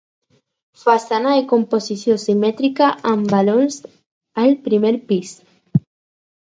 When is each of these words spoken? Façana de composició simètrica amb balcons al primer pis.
Façana 0.83 1.33
de 1.39 1.43
composició 1.51 2.17
simètrica 2.25 2.89
amb 3.13 3.31
balcons 3.35 3.79
al 4.47 4.59
primer 4.69 4.95
pis. 5.13 5.41